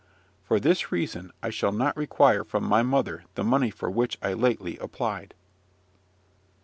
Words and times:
For 0.43 0.59
this 0.59 0.91
reason 0.91 1.31
I 1.43 1.51
shall 1.51 1.71
not 1.71 1.95
require 1.95 2.43
from 2.43 2.63
my 2.63 2.81
mother 2.81 3.25
the 3.35 3.43
money 3.43 3.69
for 3.69 3.87
which 3.91 4.17
I 4.23 4.33
lately 4.33 4.79
applied. 4.79 5.35